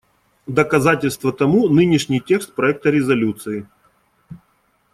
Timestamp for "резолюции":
2.89-3.67